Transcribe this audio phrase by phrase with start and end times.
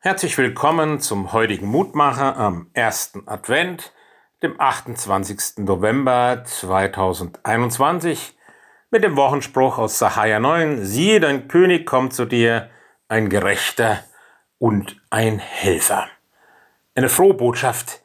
[0.00, 3.92] Herzlich willkommen zum heutigen Mutmacher am ersten Advent,
[4.42, 5.64] dem 28.
[5.64, 8.36] November 2021,
[8.90, 12.70] mit dem Wochenspruch aus Sahaja 9, siehe, dein König kommt zu dir,
[13.08, 14.04] ein Gerechter
[14.58, 16.08] und ein Helfer.
[16.94, 18.00] Eine frohe Botschaft,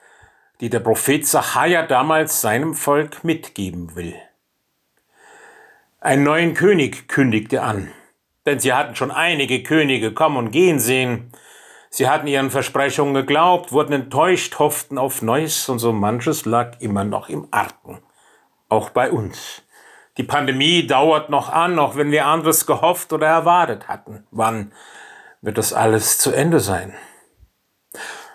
[0.61, 4.15] die der Prophet Sahaja damals seinem Volk mitgeben will.
[5.99, 7.91] Einen neuen König kündigte an,
[8.45, 11.31] denn sie hatten schon einige Könige kommen und gehen sehen,
[11.93, 17.03] Sie hatten ihren Versprechungen geglaubt, wurden enttäuscht, hofften auf Neues und so manches lag immer
[17.03, 18.01] noch im Argen.
[18.69, 19.61] Auch bei uns.
[20.15, 24.25] Die Pandemie dauert noch an, auch wenn wir anderes gehofft oder erwartet hatten.
[24.31, 24.71] Wann
[25.41, 26.93] wird das alles zu Ende sein?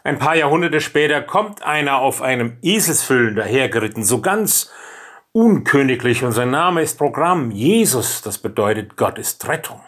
[0.05, 4.71] Ein paar Jahrhunderte später kommt einer auf einem Eselsfüllen dahergeritten, so ganz
[5.33, 7.51] unköniglich, und sein Name ist Programm.
[7.51, 9.81] Jesus, das bedeutet Gott ist Rettung.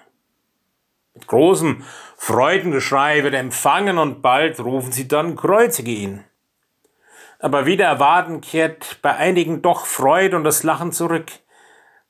[1.18, 1.82] Mit großem
[2.16, 6.22] Freudengeschrei wird empfangen und bald rufen sie dann, kreuzige ihn.
[7.40, 11.32] Aber wieder erwarten kehrt bei einigen doch Freude und das Lachen zurück.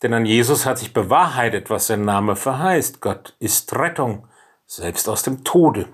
[0.03, 3.01] Denn an Jesus hat sich bewahrheitet, was sein Name verheißt.
[3.01, 4.29] Gott ist Rettung,
[4.67, 5.87] selbst aus dem Tode.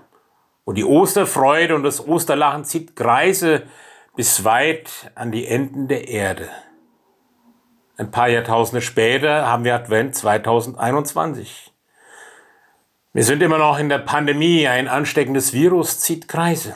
[0.65, 3.63] Und die Osterfreude und das Osterlachen zieht Kreise
[4.17, 6.49] bis weit an die Enden der Erde.
[7.95, 11.71] Ein paar Jahrtausende später haben wir Advent 2021.
[13.15, 16.75] Wir sind immer noch in der Pandemie, ein ansteckendes Virus zieht Kreise.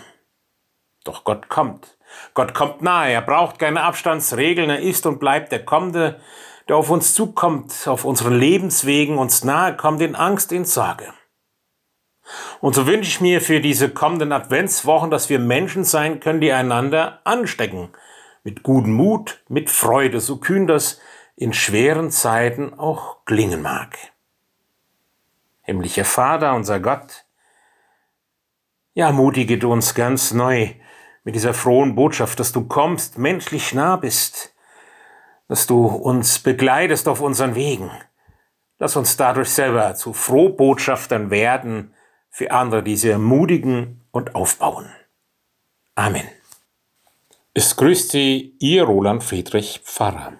[1.04, 1.98] Doch Gott kommt.
[2.34, 6.22] Gott kommt nahe, er braucht keine Abstandsregeln, er ist und bleibt der Kommende,
[6.70, 11.14] der auf uns zukommt, auf unseren Lebenswegen uns nahe kommt in Angst, in Sorge.
[12.62, 16.54] Und so wünsche ich mir für diese kommenden Adventswochen, dass wir Menschen sein können, die
[16.54, 17.90] einander anstecken.
[18.46, 21.02] Mit gutem Mut, mit Freude, so kühn das
[21.36, 23.98] in schweren Zeiten auch klingen mag.
[25.70, 27.26] Himmlischer Vater, unser Gott,
[28.96, 30.70] ja, ermutige du uns ganz neu
[31.24, 34.54] mit dieser frohen Botschaft, dass du kommst, menschlich nah bist,
[35.48, 37.92] dass du uns begleitest auf unseren Wegen.
[38.80, 41.94] Lass uns dadurch selber zu Frohbotschaftern werden
[42.30, 44.90] für andere, die sie ermutigen und aufbauen.
[45.96, 46.28] Amen.
[47.54, 50.34] Es grüßt Sie, Ihr Roland Friedrich Pfarrer.